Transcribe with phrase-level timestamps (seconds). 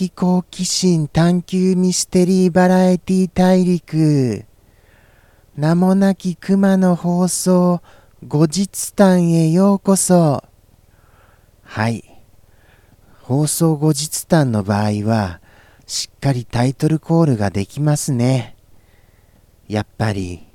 [0.00, 4.46] 的好奇心探求ミステリーバラエティ大陸。
[5.54, 7.82] 名もなき熊の放送
[8.26, 10.42] 後日談へようこそ。
[11.62, 12.02] はい。
[13.20, 15.42] 放送後日談の場合は
[15.86, 18.56] しっかりタイトルコールができますね。
[19.68, 20.46] やっぱり。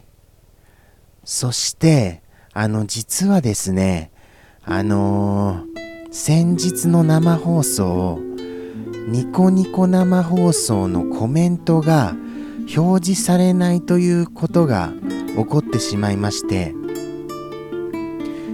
[1.23, 4.11] そしてあの実はですね
[4.63, 8.24] あのー、先日の生放送
[9.07, 12.15] ニコニコ生放送のコメントが
[12.75, 14.91] 表示されないということが
[15.35, 16.73] 起こってしまいまして。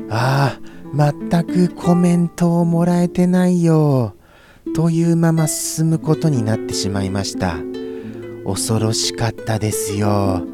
[0.10, 4.16] ああ全くコメントをもらえてないよ。
[4.76, 7.56] というまま進むことになってしまいました。
[8.46, 10.46] 恐ろしかったですよ。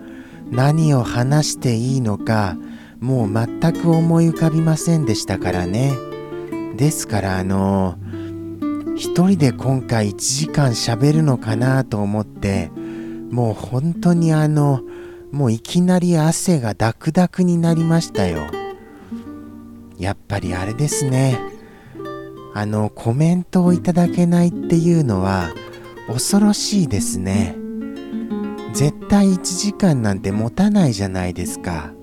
[0.52, 2.56] 何を話していいのか
[3.00, 5.94] もう全く思い浮かびませんでしたからね。
[6.78, 7.98] ですからあの
[8.98, 12.72] 一人で今回1時間喋るのかなと思って
[13.30, 14.82] もう本当にあの
[15.32, 18.48] もういきなり汗がダクダクになりましたよ。
[20.00, 21.40] やっぱりあれですね。
[22.56, 25.54] あのコメントをいただけないっていうのは
[26.08, 27.56] 恐ろしいですね。
[28.74, 31.94] 絶対1時間なんて持たないじゃないですか。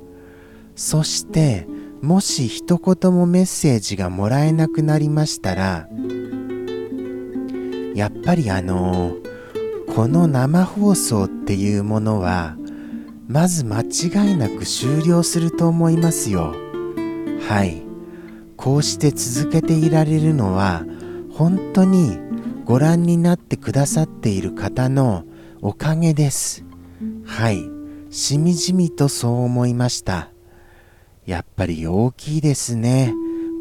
[0.76, 1.66] そして
[2.02, 5.88] もし一言もメッセージがもらえなくなりましたら
[7.94, 9.16] やっぱりあの
[9.94, 12.56] この生放送っていうものは
[13.28, 16.54] まず間違いなく終了すると思いますよ。
[17.48, 17.82] はい。
[18.56, 20.84] こうして続けていられるのは
[21.32, 22.18] 本当に
[22.64, 25.24] ご覧になってくださっている方の
[25.62, 26.64] おかげです。
[27.24, 27.62] はい。
[28.10, 30.30] しみじみとそう思いました。
[31.26, 33.12] やっぱり大きいですね。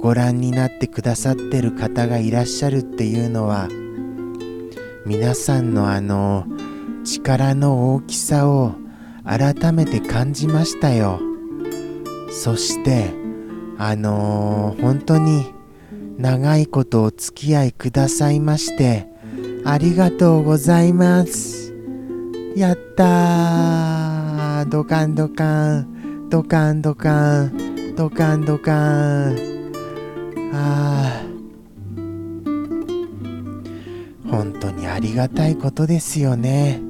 [0.02, 3.69] ご覧になってくださってる方がいらっしゃるっていうのは。
[5.06, 6.46] 皆さんのあの
[7.03, 8.75] 力の大きさを
[9.25, 11.19] 改めて感じましたよ。
[12.31, 13.12] そして
[13.78, 15.53] あのー、本当に
[16.18, 19.08] 長いことお付き合いくださいまして
[19.66, 21.74] ありがとうございます。
[22.56, 24.66] やったー。
[24.69, 26.30] ドカンドカン。
[26.30, 27.96] ドカンドカン。
[27.96, 29.53] ドカンドカン。
[30.53, 31.32] ああ
[34.33, 36.81] 本当にありがたいことですよね。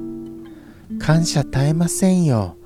[0.98, 2.56] 感謝絶えませんよ。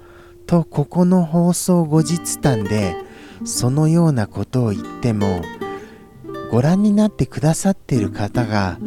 [0.47, 2.95] と、ここの放送後日談で、
[3.45, 5.43] そのようなことを言っても、
[6.53, 8.79] ご覧になってくださっている方が、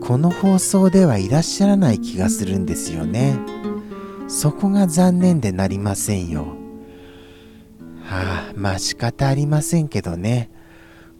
[0.00, 3.38] この放送ではいらっしゃらない気がするんですよね。
[4.26, 6.48] そこが残念でなりませんよ。
[8.02, 10.50] はあ、まあ仕方ありませんけどね。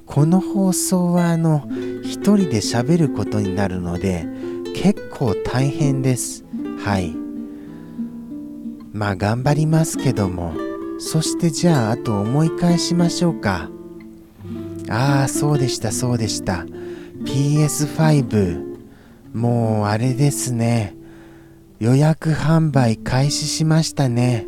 [0.09, 1.69] この放送はあの
[2.03, 4.27] 一人で喋ることになるので
[4.75, 6.45] 結構大変です。
[6.83, 7.15] はい。
[8.93, 10.55] まあ頑張りますけども。
[11.01, 13.71] そしてじゃああと思い返しましょうか。
[14.89, 16.65] ああそうでしたそうでした。
[17.25, 18.79] PS5
[19.35, 20.97] もうあれですね。
[21.79, 24.47] 予約販売開始しましたね。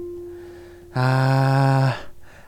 [0.93, 1.80] ああ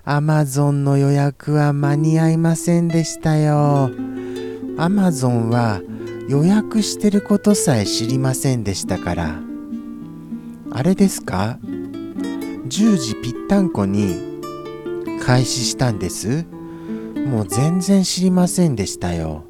[0.05, 3.93] アマゾンの予約は間に合いませんでしたよ。
[4.77, 5.81] アマゾンは
[6.29, 9.41] 予約してることさえ知りませんでしたから。
[10.73, 14.41] あれですか ?10 時ぴったんこに
[15.25, 16.47] 開始したんです。
[17.25, 19.45] もう全然知りませんでしたよ。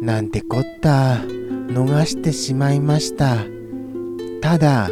[0.00, 3.38] なんてこった、逃してしまいました。
[4.42, 4.90] ただ、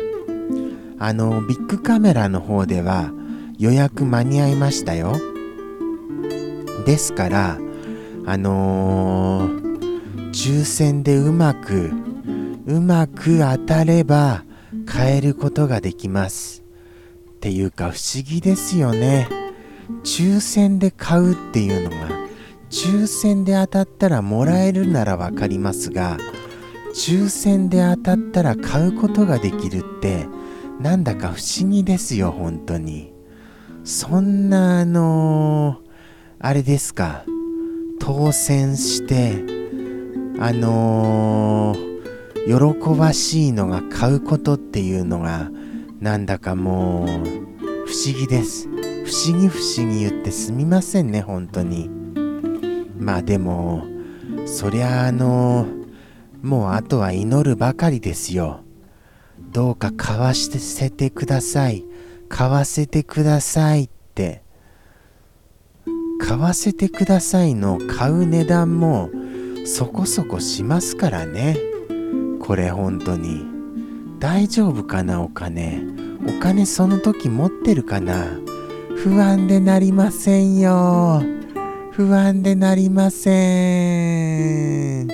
[0.98, 3.12] あの、ビッグカメラの方では、
[3.58, 5.16] 予約間に合いましたよ。
[6.86, 7.58] ですから、
[8.24, 11.90] あのー、抽選でうまく、
[12.66, 14.44] うまく当たれば
[14.86, 16.62] 買えることができます。
[17.32, 19.28] っていうか不思議ですよね。
[20.04, 21.96] 抽選で買うっていうのが、
[22.70, 26.16] 抽選で当たったらもらえるならわかりますが、
[26.94, 30.28] 抽選で当たったら買うことができるって、
[30.80, 33.17] なんだか不思議ですよ、本当に。
[33.84, 35.80] そんなあの
[36.38, 37.24] あれですか。
[38.00, 39.32] 当選して
[40.40, 45.50] あのー、喜ばしいのが買うことっていうのが
[46.00, 48.68] なんだかもう不思議です。
[48.68, 51.90] 不思議不思議言ってすみませんね本当に。
[52.98, 53.84] まあでも
[54.46, 55.66] そりゃあの
[56.42, 58.60] もうあとは祈るばかりですよ。
[59.50, 61.84] どうか買わせてください。
[62.28, 64.42] 買わせてくださいって。
[66.20, 69.08] 買わせてくださいの買う値段も
[69.64, 71.56] そこそこしますからね。
[72.40, 73.44] これ本当に。
[74.18, 75.82] 大丈夫かなお金。
[76.26, 78.26] お金その時持ってるかな。
[78.96, 81.22] 不安でなりませんよ。
[81.92, 85.08] 不安でなりません。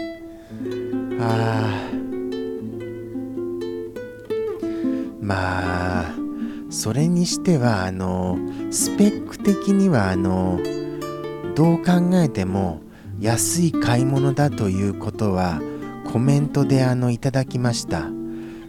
[1.21, 1.91] ああ
[5.21, 6.24] まあ。
[6.75, 8.37] それにしてはあの
[8.73, 10.59] スペック的にはあの
[11.55, 12.83] どう考えても
[13.21, 15.61] 安い買い物だということは
[16.13, 18.11] コメントであのいただきました。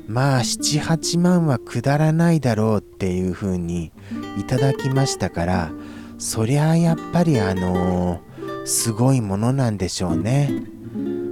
[0.07, 3.91] まあ78万はくだらないだろうっていうふうに
[4.37, 5.71] いただきましたから
[6.19, 8.21] そりゃあやっぱりあの
[8.65, 10.51] すごいものなんでしょうね。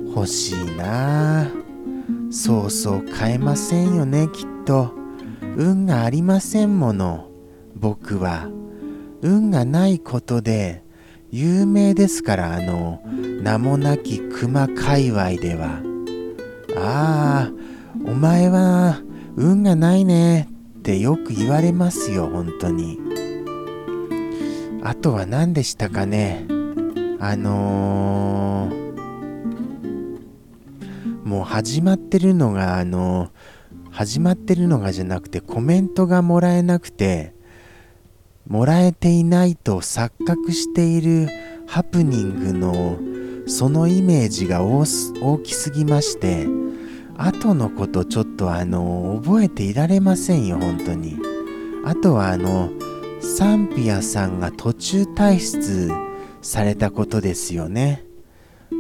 [0.08, 1.52] 欲しいな。
[2.32, 5.03] そうそう買えませんよねきっと。
[5.56, 7.30] 運がありませんもの。
[7.76, 8.50] 僕は。
[9.22, 10.84] 運がないことで
[11.32, 13.02] 有名ですからあの
[13.42, 15.82] 名もなき熊界隈では。
[16.76, 17.52] ああ
[18.06, 19.02] お前は
[19.36, 23.00] 運がないねってよく言われますよ本当に。
[24.84, 26.46] あとは何でしたかね。
[27.20, 28.94] あのー、
[31.24, 33.53] もう始まってるのがあのー
[33.94, 37.34] 始まってるのがじゃなくてコメントがもらえなくて
[38.48, 41.30] もらえていないと錯覚している
[41.68, 42.98] ハプニングの
[43.48, 44.86] そのイメージが大
[45.44, 46.48] きすぎまして
[47.18, 51.18] 後のことちょっとあの覚えていられませんよ本当に。
[51.86, 52.72] あとはあの
[53.22, 55.92] サンピアさんが途中退出
[56.42, 58.06] されたことですよね。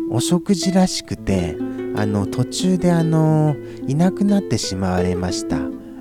[0.10, 1.56] お食事らしくて
[1.96, 3.56] あの途中であの
[3.88, 5.58] いなくなってしまわれました。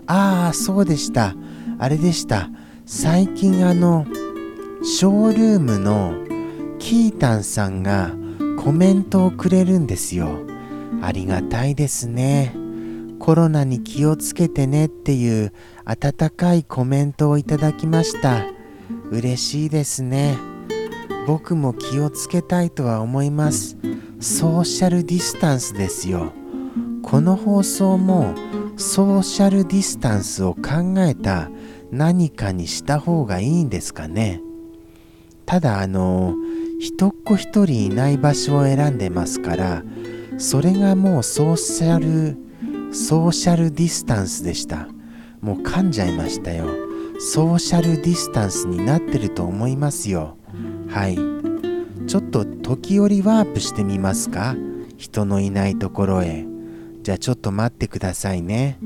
[0.06, 1.34] ああそうでした。
[1.78, 2.50] あれでした。
[2.86, 4.06] 最近あの
[4.84, 6.14] ショールームの
[6.78, 8.12] キータンさんが
[8.58, 10.40] コメントをくれるんですよ。
[11.02, 12.54] ありがたいですね。
[13.18, 15.52] コロナに気をつけてねっていう
[15.84, 18.44] 温かいコメントをいただきました。
[19.10, 20.36] 嬉しいですね。
[21.26, 23.76] 僕も気をつけたいとは思います。
[24.22, 26.32] ソーシャルディスタンスですよ。
[27.02, 28.32] この放送も
[28.76, 31.50] ソーシャルディスタンスを考えた
[31.90, 34.40] 何かにした方がいいんですかね。
[35.44, 36.36] ただあの
[36.78, 39.82] 一っ子一人いない場所を選んでますから
[40.38, 42.38] それがもうソーシャル
[42.94, 44.86] ソーシャルディスタンスでした。
[45.40, 46.68] もう噛んじゃいましたよ。
[47.18, 50.36] ソーシャルディスタンスになってると思いますよ。
[50.88, 51.18] はい。
[52.12, 54.54] ちょっと時折ワープしてみますか？
[54.98, 56.44] 人のいないところへ。
[57.02, 58.78] じゃあちょっと待ってくださいね。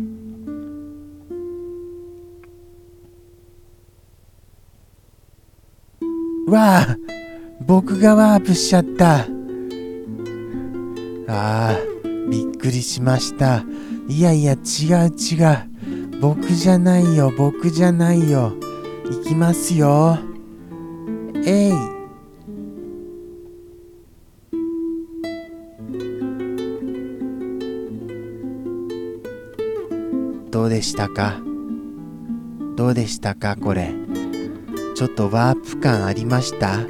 [6.47, 6.97] わあ
[7.67, 9.27] 僕がワープしちゃった。
[11.27, 11.77] ああ
[12.31, 13.65] びっくりしました。
[14.07, 14.59] いやいや違う
[15.09, 16.21] 違う。
[16.21, 18.53] 僕じゃないよ僕じゃないよ。
[19.11, 20.17] 行きますよ。
[21.45, 21.96] えい。
[30.77, 31.41] でしたか？
[32.77, 33.57] どうでしたか？
[33.57, 33.95] これ。
[34.95, 36.81] ちょっとワープ感ありました？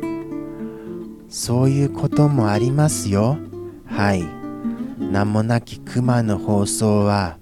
[1.28, 3.38] そういうこともありますよ。
[3.86, 4.24] はい。
[4.98, 7.38] 名もなき熊の放送は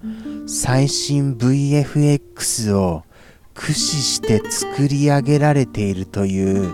[0.46, 3.04] 最新 VFX を
[3.54, 6.70] 駆使して作り上げられているという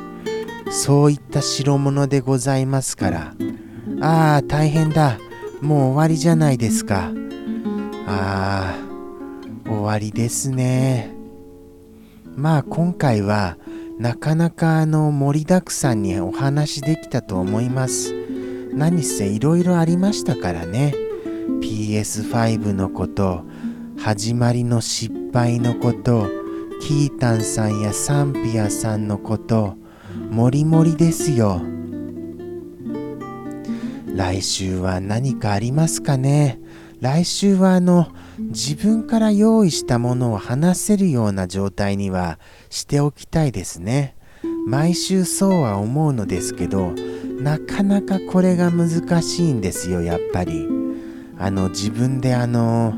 [0.72, 3.34] そういった代物でございますから。
[4.00, 5.20] ああ大変だ。
[5.60, 7.12] もう終わりじゃないですか。
[8.08, 8.89] ああ
[9.70, 11.12] 終わりですね。
[12.36, 13.56] まあ今回は
[13.98, 18.12] なかなかあの盛りだくさんにお話できたと思います。
[18.72, 20.94] 何せいろいろありましたからね。
[21.60, 23.44] PS5 のこと
[23.98, 26.28] 始まりの失敗のこと
[26.80, 29.76] キータンさんやサンピアさんのこと
[30.30, 31.60] もりもりですよ。
[34.14, 36.60] 来週は何かありますかね？
[37.00, 38.08] 来週はあの
[38.48, 42.38] 自分から用意したものを話せるような状態には
[42.70, 44.16] しておきたいですね。
[44.66, 46.92] 毎週そうは思うのですけど
[47.40, 50.68] なかなかこれが難しいんですよやっぱり。
[51.38, 52.94] あの自分であの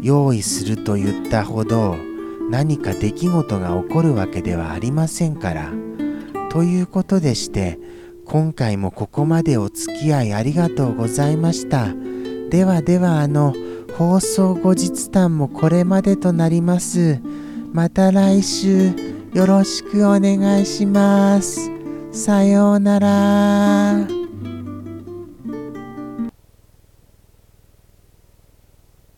[0.00, 1.96] 用意すると言ったほど
[2.50, 5.72] 何か出来事が起こるわけではありませんから。
[6.50, 7.78] ということでして
[8.24, 11.88] 今回もここまでお付き合いありがとうございました。
[12.50, 13.54] ではではあの
[14.02, 17.20] 放送後日談もこれまでとなります。
[17.72, 18.90] また来週
[19.32, 21.70] よろしくお願いします。
[22.10, 24.21] さようなら。